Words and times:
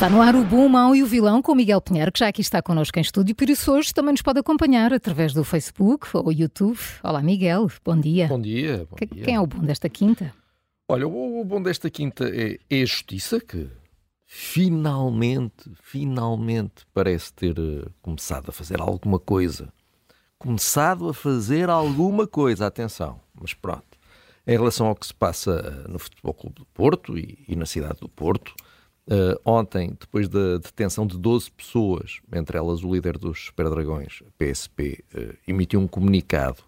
Está 0.00 0.08
no 0.08 0.22
ar 0.22 0.34
o 0.34 0.42
bom, 0.42 0.64
o 0.64 0.68
mau 0.70 0.96
e 0.96 1.02
o 1.02 1.06
vilão 1.06 1.42
com 1.42 1.54
Miguel 1.54 1.78
Pinheiro, 1.78 2.10
que 2.10 2.20
já 2.20 2.28
aqui 2.28 2.40
está 2.40 2.62
connosco 2.62 2.98
em 2.98 3.02
estúdio, 3.02 3.34
por 3.34 3.50
isso 3.50 3.70
hoje 3.70 3.92
também 3.92 4.12
nos 4.12 4.22
pode 4.22 4.38
acompanhar 4.38 4.94
através 4.94 5.34
do 5.34 5.44
Facebook 5.44 6.06
ou 6.14 6.32
YouTube. 6.32 6.78
Olá 7.02 7.20
Miguel, 7.20 7.70
bom 7.84 8.00
dia. 8.00 8.26
Bom 8.26 8.40
dia. 8.40 8.86
Bom 8.90 8.96
Que- 8.96 9.04
dia. 9.04 9.24
Quem 9.26 9.34
é 9.34 9.40
o 9.40 9.46
bom 9.46 9.58
desta 9.58 9.90
quinta? 9.90 10.32
Olha, 10.88 11.06
o, 11.06 11.42
o 11.42 11.44
bom 11.44 11.60
desta 11.60 11.90
quinta 11.90 12.24
é, 12.34 12.56
é 12.70 12.80
a 12.80 12.86
justiça 12.86 13.38
que 13.40 13.68
finalmente, 14.24 15.70
finalmente 15.82 16.86
parece 16.94 17.30
ter 17.34 17.58
eh, 17.58 17.86
começado 18.00 18.48
a 18.48 18.52
fazer 18.52 18.80
alguma 18.80 19.18
coisa. 19.18 19.70
Começado 20.38 21.10
a 21.10 21.12
fazer 21.12 21.68
alguma 21.68 22.26
coisa, 22.26 22.66
atenção. 22.66 23.20
Mas 23.38 23.52
pronto. 23.52 23.84
Em 24.46 24.52
relação 24.56 24.86
ao 24.86 24.96
que 24.96 25.06
se 25.06 25.12
passa 25.14 25.84
eh, 25.86 25.92
no 25.92 25.98
Futebol 25.98 26.32
Clube 26.32 26.56
do 26.56 26.64
Porto 26.64 27.18
e, 27.18 27.44
e 27.46 27.54
na 27.54 27.66
cidade 27.66 28.00
do 28.00 28.08
Porto, 28.08 28.54
eh, 29.12 29.36
ontem, 29.44 29.96
depois 29.98 30.28
da 30.28 30.58
detenção 30.58 31.04
de 31.04 31.18
12 31.18 31.50
pessoas, 31.50 32.20
entre 32.32 32.56
elas 32.56 32.84
o 32.84 32.94
líder 32.94 33.18
dos 33.18 33.46
Super 33.46 33.68
Dragões, 33.68 34.22
a 34.24 34.30
PSP, 34.38 35.04
eh, 35.12 35.34
emitiu 35.48 35.80
um 35.80 35.88
comunicado 35.88 36.62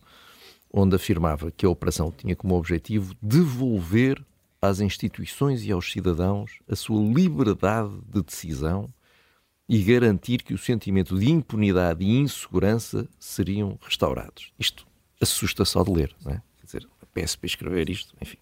onde 0.72 0.96
afirmava 0.96 1.52
que 1.52 1.64
a 1.64 1.68
operação 1.70 2.10
tinha 2.10 2.34
como 2.34 2.56
objetivo 2.56 3.14
devolver 3.22 4.20
às 4.60 4.80
instituições 4.80 5.64
e 5.64 5.70
aos 5.70 5.92
cidadãos 5.92 6.58
a 6.68 6.74
sua 6.74 7.00
liberdade 7.00 7.92
de 8.12 8.22
decisão 8.22 8.92
e 9.68 9.80
garantir 9.80 10.42
que 10.42 10.52
o 10.52 10.58
sentimento 10.58 11.16
de 11.16 11.30
impunidade 11.30 12.04
e 12.04 12.18
insegurança 12.18 13.08
seriam 13.20 13.78
restaurados. 13.80 14.52
Isto 14.58 14.84
assusta 15.20 15.64
só 15.64 15.84
de 15.84 15.92
ler, 15.92 16.12
não 16.24 16.32
é? 16.32 16.42
Quer 16.58 16.66
dizer, 16.66 16.88
a 17.00 17.06
PSP 17.06 17.46
escrever 17.46 17.88
isto, 17.88 18.12
enfim. 18.20 18.38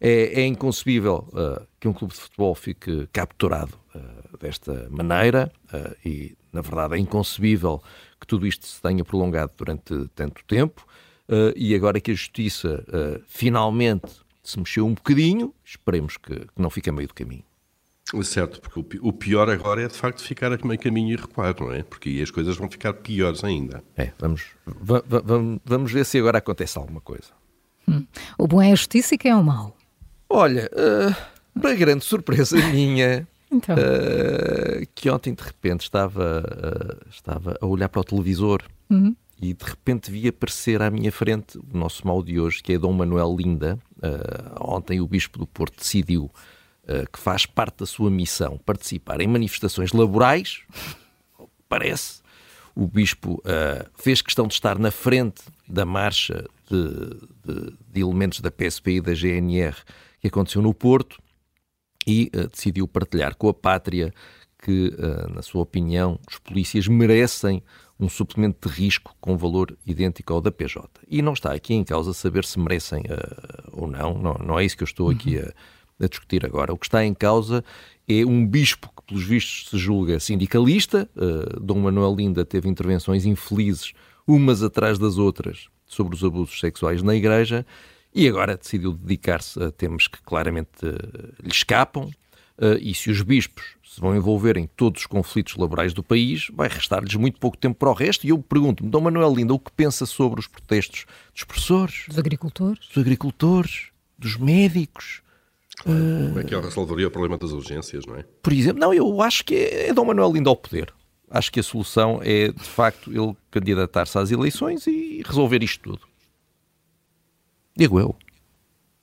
É, 0.00 0.40
é 0.40 0.46
inconcebível 0.46 1.28
ah, 1.34 1.62
que 1.78 1.86
um 1.86 1.92
clube 1.92 2.14
de 2.14 2.20
futebol 2.20 2.54
fique 2.54 3.06
capturado 3.12 3.78
ah, 3.94 3.98
desta 4.40 4.88
maneira 4.90 5.52
ah, 5.72 5.94
e, 6.04 6.36
na 6.52 6.62
verdade, 6.62 6.94
é 6.94 6.98
inconcebível 6.98 7.82
que 8.18 8.26
tudo 8.26 8.46
isto 8.46 8.66
se 8.66 8.80
tenha 8.80 9.04
prolongado 9.04 9.52
durante 9.56 10.08
tanto 10.14 10.44
tempo 10.44 10.86
e 11.54 11.74
agora 11.76 12.00
que 12.00 12.10
a 12.10 12.14
Justiça 12.14 12.84
finalmente 13.28 14.10
se 14.42 14.58
mexeu 14.58 14.84
um 14.84 14.94
bocadinho, 14.94 15.54
esperemos 15.64 16.16
que, 16.16 16.34
que 16.34 16.46
não 16.60 16.68
fique 16.68 16.90
a 16.90 16.92
meio 16.92 17.06
do 17.06 17.14
caminho. 17.14 17.44
Certo, 18.24 18.60
porque 18.60 18.80
o 18.80 18.82
pi- 18.82 18.98
o 19.00 19.12
pior 19.12 19.48
agora 19.48 19.82
é 19.82 19.86
de 19.88 19.94
facto 19.94 20.22
ficar 20.24 20.52
a 20.52 20.58
meio 20.66 20.78
caminho 20.80 21.12
e 21.12 21.16
recuar, 21.16 21.54
não 21.60 21.72
é? 21.72 21.84
Porque 21.84 22.08
aí 22.08 22.20
as 22.20 22.30
coisas 22.32 22.56
vão 22.56 22.68
ficar 22.68 22.92
piores 22.94 23.44
ainda. 23.44 23.82
É, 23.96 24.10
vamos, 24.18 24.42
va- 24.66 25.04
va- 25.06 25.22
vamos, 25.24 25.60
vamos 25.64 25.92
ver 25.92 26.04
se 26.04 26.18
agora 26.18 26.38
acontece 26.38 26.76
alguma 26.76 27.00
coisa. 27.00 27.28
O 28.36 28.48
bom 28.48 28.60
é 28.60 28.72
a 28.72 28.74
justiça 28.74 29.14
e 29.14 29.18
quem 29.18 29.30
é 29.30 29.36
o 29.36 29.42
mau? 29.44 29.76
Olha, 30.30 30.70
ah, 30.76 31.16
para 31.60 31.74
grande 31.74 32.04
surpresa 32.04 32.56
minha, 32.70 33.26
Então, 33.50 33.74
Uh, 33.74 34.86
que 34.94 35.10
ontem 35.10 35.34
de 35.34 35.42
repente 35.42 35.80
estava, 35.80 36.44
uh, 36.46 37.10
estava 37.10 37.58
a 37.60 37.66
olhar 37.66 37.88
para 37.88 38.00
o 38.00 38.04
televisor 38.04 38.62
e 39.42 39.54
de 39.54 39.64
repente 39.64 40.10
vi 40.10 40.28
aparecer 40.28 40.82
à 40.82 40.90
minha 40.90 41.10
frente 41.10 41.58
o 41.58 41.76
nosso 41.76 42.06
mal 42.06 42.22
de 42.22 42.38
hoje, 42.38 42.62
que 42.62 42.74
é 42.74 42.78
Dom 42.78 42.92
Manuel 42.92 43.34
Linda. 43.36 43.78
Uh, 43.96 44.72
ontem 44.72 45.00
o 45.00 45.06
Bispo 45.06 45.38
do 45.38 45.46
Porto 45.46 45.78
decidiu 45.78 46.30
uh, 46.84 47.10
que 47.10 47.18
faz 47.18 47.46
parte 47.46 47.78
da 47.78 47.86
sua 47.86 48.10
missão 48.10 48.58
participar 48.58 49.20
em 49.20 49.26
manifestações 49.26 49.92
laborais. 49.92 50.60
Parece. 51.68 52.20
O 52.76 52.86
Bispo 52.86 53.42
uh, 53.46 53.90
fez 53.94 54.20
questão 54.20 54.46
de 54.46 54.54
estar 54.54 54.78
na 54.78 54.90
frente 54.90 55.42
da 55.66 55.86
marcha 55.86 56.44
de, 56.70 57.16
de- 57.44 57.76
de 57.92 58.00
elementos 58.00 58.40
da 58.40 58.50
PSP 58.50 58.92
e 58.96 59.00
da 59.00 59.12
GNR 59.14 59.74
que 60.20 60.28
aconteceu 60.28 60.62
no 60.62 60.72
Porto 60.74 61.18
e 62.06 62.30
eh, 62.32 62.46
decidiu 62.46 62.86
partilhar 62.88 63.34
com 63.36 63.48
a 63.48 63.54
pátria 63.54 64.12
que, 64.62 64.94
eh, 64.98 65.32
na 65.34 65.42
sua 65.42 65.62
opinião, 65.62 66.18
os 66.30 66.38
polícias 66.38 66.86
merecem 66.86 67.62
um 67.98 68.08
suplemento 68.08 68.68
de 68.68 68.74
risco 68.74 69.14
com 69.20 69.36
valor 69.36 69.76
idêntico 69.86 70.32
ao 70.32 70.40
da 70.40 70.50
PJ. 70.50 70.88
E 71.08 71.20
não 71.20 71.34
está 71.34 71.52
aqui 71.52 71.74
em 71.74 71.84
causa 71.84 72.14
saber 72.14 72.44
se 72.44 72.58
merecem 72.58 73.02
eh, 73.08 73.62
ou 73.72 73.86
não, 73.86 74.14
não, 74.18 74.34
não 74.34 74.58
é 74.58 74.64
isso 74.64 74.76
que 74.76 74.82
eu 74.82 74.86
estou 74.86 75.10
aqui 75.10 75.38
a, 75.38 75.52
a 76.02 76.06
discutir 76.08 76.44
agora. 76.46 76.72
O 76.72 76.78
que 76.78 76.86
está 76.86 77.04
em 77.04 77.12
causa 77.14 77.62
é 78.08 78.24
um 78.24 78.46
bispo 78.46 78.88
que, 78.96 79.02
pelos 79.06 79.24
vistos, 79.24 79.68
se 79.70 79.78
julga 79.78 80.18
sindicalista. 80.20 81.08
Eh, 81.16 81.58
Dom 81.60 81.80
Manuel 81.80 82.14
Linda 82.14 82.44
teve 82.44 82.68
intervenções 82.68 83.26
infelizes, 83.26 83.92
umas 84.26 84.62
atrás 84.62 84.98
das 84.98 85.18
outras, 85.18 85.68
sobre 85.90 86.14
os 86.14 86.24
abusos 86.24 86.58
sexuais 86.60 87.02
na 87.02 87.14
Igreja 87.14 87.66
e 88.14 88.28
agora 88.28 88.56
decidiu 88.56 88.92
dedicar-se 88.92 89.62
a 89.62 89.70
temas 89.70 90.08
que 90.08 90.20
claramente 90.22 90.70
eh, 90.82 91.42
lhe 91.42 91.50
escapam. 91.52 92.10
eh, 92.58 92.78
e 92.80 92.94
se 92.94 93.10
os 93.10 93.22
bispos 93.22 93.80
se 93.90 94.00
vão 94.00 94.14
envolver 94.14 94.56
em 94.56 94.68
todos 94.68 95.00
os 95.00 95.06
conflitos 95.06 95.56
laborais 95.56 95.92
do 95.92 96.00
país, 96.00 96.48
vai 96.52 96.68
restar-lhes 96.68 97.16
muito 97.16 97.40
pouco 97.40 97.56
tempo 97.56 97.76
para 97.76 97.90
o 97.90 97.92
resto. 97.92 98.24
E 98.24 98.30
eu 98.30 98.38
pergunto-me, 98.38 98.88
Dom 98.88 99.00
Manuel 99.00 99.34
Linda, 99.34 99.52
o 99.52 99.58
que 99.58 99.72
pensa 99.72 100.06
sobre 100.06 100.38
os 100.38 100.46
protestos 100.46 101.06
dos 101.34 101.42
professores, 101.42 102.04
dos 102.06 102.16
agricultores? 102.16 102.86
dos 102.86 102.98
agricultores, 102.98 103.88
dos 104.16 104.36
médicos? 104.36 105.22
Como 105.82 106.38
é 106.38 106.44
que 106.44 106.54
ele 106.54 106.62
resolveria 106.62 107.08
o 107.08 107.10
problema 107.10 107.36
das 107.36 107.50
urgências, 107.50 108.06
não 108.06 108.14
é? 108.14 108.24
Por 108.40 108.52
exemplo, 108.52 108.78
não, 108.78 108.94
eu 108.94 109.20
acho 109.22 109.44
que 109.44 109.56
é, 109.56 109.88
é 109.88 109.92
Dom 109.92 110.04
Manuel 110.04 110.32
Linda 110.32 110.50
ao 110.50 110.56
poder. 110.56 110.92
Acho 111.30 111.52
que 111.52 111.60
a 111.60 111.62
solução 111.62 112.20
é, 112.24 112.48
de 112.48 112.64
facto, 112.64 113.10
ele 113.12 113.36
candidatar-se 113.50 114.18
às 114.18 114.30
eleições 114.32 114.86
e 114.86 115.22
resolver 115.24 115.62
isto 115.62 115.80
tudo. 115.82 116.00
Digo 117.76 118.00
eu. 118.00 118.16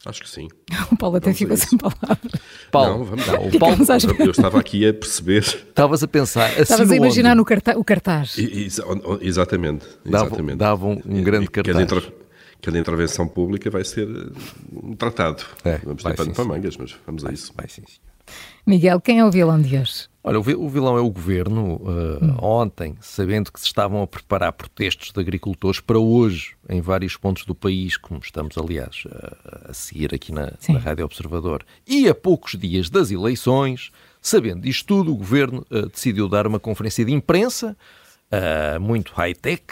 Acho 0.05 0.21
que 0.21 0.29
sim. 0.29 0.47
O 0.91 0.97
Paulo 0.97 1.17
até 1.17 1.33
ficou 1.33 1.55
sem 1.57 1.77
palavras. 1.77 2.31
Paulo, 2.71 2.99
Não, 2.99 3.05
vamos 3.05 3.25
não, 3.27 3.33
lá. 3.33 3.39
o 3.39 3.59
Paulo, 3.59 3.77
Eu, 4.19 4.31
estava 4.31 4.59
aqui 4.59 4.87
a 4.87 4.93
perceber. 4.93 5.41
estavas 5.43 6.03
a 6.03 6.07
pensar 6.07 6.49
assim 6.51 6.61
Estavas 6.61 6.91
a 6.91 6.95
imaginar 6.95 7.29
onde? 7.31 7.37
no 7.37 7.45
carta- 7.45 7.77
o 7.77 7.83
cartaz. 7.83 8.37
E- 8.37 8.65
exa- 8.65 8.83
exatamente. 9.21 9.85
Davam- 10.05 10.27
exatamente. 10.27 10.57
davam 10.57 11.01
um 11.05 11.23
grande 11.23 11.47
Cada 11.47 11.73
cartaz. 11.73 11.91
inter- 12.03 12.13
Cada 12.61 12.79
intervenção 12.79 13.27
pública 13.27 13.69
vai 13.69 13.83
ser 13.83 14.07
tratado. 14.97 15.43
É, 15.63 15.77
vamos 15.77 16.01
ter 16.03 16.15
pano 16.15 16.33
para 16.33 16.43
mangas, 16.43 16.75
mas 16.75 16.95
vamos 17.05 17.23
a 17.23 17.31
isso. 17.31 17.53
Vai, 17.55 17.67
sim. 17.69 17.83
Miguel, 18.65 18.99
quem 18.99 19.19
é 19.19 19.25
o 19.25 19.29
vilão 19.31 19.61
de 19.61 19.77
hoje? 19.77 20.07
Olha, 20.27 20.39
o 20.39 20.43
vi- 20.43 20.55
o 20.55 20.67
vilão 20.67 20.97
é 20.97 20.99
o 20.99 21.09
governo. 21.09 21.75
Uh, 21.75 22.43
Ontem, 22.43 22.97
sabendo 22.99 23.49
que 23.49 23.59
se 23.61 23.65
estavam 23.65 24.01
a 24.01 24.07
preparar 24.07 24.51
protestos 24.51 25.13
de 25.13 25.19
agricultores 25.21 25.79
para 25.79 25.97
hoje, 25.97 26.53
em 26.67 26.81
vários 26.81 27.15
pontos 27.15 27.45
do 27.45 27.55
país, 27.55 27.95
como 27.95 28.19
estamos, 28.21 28.57
aliás, 28.57 29.05
a, 29.09 29.71
a 29.71 29.73
seguir 29.73 30.13
aqui 30.13 30.33
na, 30.33 30.51
na 30.73 30.79
Rádio 30.79 31.05
Observador, 31.05 31.65
e 31.87 32.09
a 32.09 32.13
poucos 32.13 32.59
dias 32.59 32.89
das 32.89 33.09
eleições, 33.09 33.89
sabendo 34.21 34.63
disto 34.63 34.85
tudo, 34.87 35.13
o 35.13 35.15
governo 35.15 35.65
uh, 35.71 35.87
decidiu 35.87 36.27
dar 36.27 36.45
uma 36.45 36.59
conferência 36.59 37.05
de 37.05 37.13
imprensa, 37.13 37.77
uh, 38.29 38.81
muito 38.81 39.13
high-tech, 39.13 39.63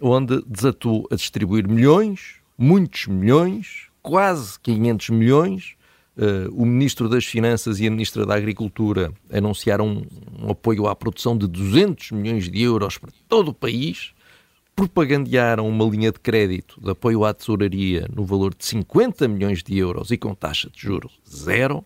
onde 0.00 0.42
desatou 0.48 1.06
a 1.12 1.14
distribuir 1.14 1.68
milhões, 1.68 2.38
muitos 2.58 3.06
milhões, 3.06 3.86
quase 4.02 4.58
500 4.58 5.10
milhões. 5.10 5.74
Uh, 6.16 6.52
o 6.52 6.66
Ministro 6.66 7.08
das 7.08 7.24
Finanças 7.24 7.80
e 7.80 7.86
a 7.86 7.90
Ministra 7.90 8.26
da 8.26 8.34
Agricultura 8.34 9.12
anunciaram 9.32 9.86
um, 9.88 10.06
um 10.44 10.50
apoio 10.50 10.86
à 10.86 10.94
produção 10.94 11.36
de 11.36 11.46
200 11.46 12.10
milhões 12.10 12.50
de 12.50 12.62
euros 12.62 12.98
para 12.98 13.10
todo 13.26 13.48
o 13.48 13.54
país, 13.54 14.12
propagandearam 14.76 15.66
uma 15.66 15.84
linha 15.84 16.12
de 16.12 16.18
crédito 16.18 16.80
de 16.80 16.90
apoio 16.90 17.24
à 17.24 17.32
tesouraria 17.32 18.06
no 18.14 18.24
valor 18.24 18.54
de 18.54 18.64
50 18.64 19.26
milhões 19.28 19.62
de 19.62 19.78
euros 19.78 20.10
e 20.10 20.18
com 20.18 20.34
taxa 20.34 20.68
de 20.70 20.80
juros 20.80 21.18
zero, 21.28 21.84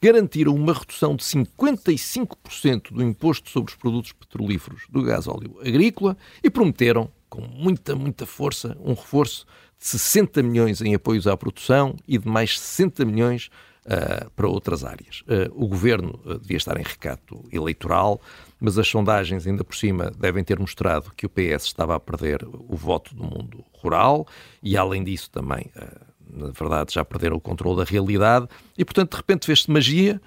garantiram 0.00 0.54
uma 0.54 0.72
redução 0.72 1.16
de 1.16 1.24
55% 1.24 2.92
do 2.92 3.02
imposto 3.02 3.50
sobre 3.50 3.72
os 3.72 3.78
produtos 3.78 4.12
petrolíferos 4.12 4.82
do 4.88 5.02
gás 5.02 5.26
óleo 5.26 5.56
agrícola 5.60 6.16
e 6.42 6.48
prometeram, 6.48 7.10
com 7.28 7.42
muita, 7.42 7.94
muita 7.96 8.24
força, 8.24 8.76
um 8.80 8.94
reforço 8.94 9.44
de 9.78 9.86
60 9.86 10.42
milhões 10.42 10.80
em 10.80 10.94
apoios 10.94 11.26
à 11.26 11.36
produção 11.36 11.96
e 12.06 12.18
de 12.18 12.28
mais 12.28 12.58
60 12.58 13.04
milhões 13.04 13.50
ah, 13.90 14.26
para 14.36 14.46
outras 14.46 14.84
áreas. 14.84 15.22
Ah, 15.26 15.50
o 15.54 15.66
governo 15.66 16.20
ah, 16.26 16.34
devia 16.34 16.58
estar 16.58 16.78
em 16.78 16.82
recato 16.82 17.42
eleitoral, 17.50 18.20
mas 18.60 18.78
as 18.78 18.86
sondagens, 18.86 19.46
ainda 19.46 19.64
por 19.64 19.74
cima, 19.74 20.12
devem 20.18 20.44
ter 20.44 20.58
mostrado 20.58 21.10
que 21.16 21.24
o 21.24 21.28
PS 21.30 21.64
estava 21.64 21.96
a 21.96 22.00
perder 22.00 22.44
o 22.44 22.76
voto 22.76 23.14
do 23.14 23.22
mundo 23.22 23.64
rural 23.72 24.26
e, 24.62 24.76
além 24.76 25.02
disso, 25.02 25.30
também, 25.30 25.70
na 26.30 26.50
verdade, 26.50 26.92
já 26.92 27.04
perderam 27.04 27.36
o 27.36 27.40
controle 27.40 27.78
da 27.78 27.84
realidade 27.84 28.46
e, 28.76 28.84
portanto, 28.84 29.12
de 29.12 29.16
repente 29.16 29.46
fez-se 29.46 29.70
magia. 29.70 30.20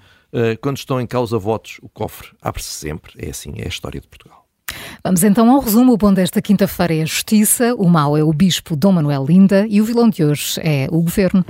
Quando 0.62 0.78
estão 0.78 0.98
em 0.98 1.06
causa 1.06 1.38
votos, 1.38 1.78
o 1.82 1.90
cofre 1.90 2.30
abre-se 2.40 2.70
sempre. 2.70 3.12
É 3.18 3.28
assim, 3.28 3.52
é 3.58 3.66
a 3.66 3.68
história 3.68 4.00
de 4.00 4.08
Portugal. 4.08 4.46
Vamos 5.04 5.22
então 5.22 5.50
ao 5.50 5.60
resumo. 5.60 5.92
O 5.92 5.96
bom 5.98 6.12
desta 6.12 6.40
quinta-feira 6.40 6.94
é 6.94 7.02
a 7.02 7.06
justiça, 7.06 7.74
o 7.74 7.86
mau 7.86 8.16
é 8.16 8.24
o 8.24 8.32
bispo 8.32 8.74
Dom 8.74 8.92
Manuel 8.92 9.26
Linda 9.26 9.66
e 9.68 9.82
o 9.82 9.84
vilão 9.84 10.08
de 10.08 10.24
hoje 10.24 10.58
é 10.62 10.88
o 10.90 11.02
governo. 11.02 11.44